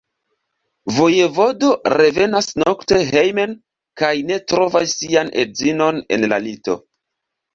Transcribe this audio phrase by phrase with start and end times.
[0.99, 3.53] Vojevodo revenas nokte hejmen
[4.03, 6.79] kaj ne trovas sian edzinon en la lito.